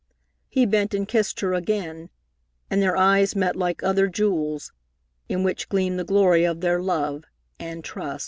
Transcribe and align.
He 0.49 0.65
bent 0.65 0.95
and 0.95 1.07
kissed 1.07 1.41
her 1.41 1.53
again, 1.53 2.09
and 2.71 2.81
their 2.81 2.97
eyes 2.97 3.35
met 3.35 3.55
like 3.55 3.83
other 3.83 4.07
jewels, 4.07 4.71
in 5.29 5.43
which 5.43 5.69
gleamed 5.69 5.99
the 5.99 6.03
glory 6.03 6.43
of 6.43 6.61
their 6.61 6.81
love 6.81 7.25
and 7.59 7.83
trust. 7.83 8.19